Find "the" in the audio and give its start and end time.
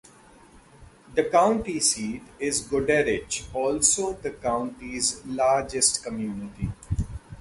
1.13-1.25, 4.13-4.31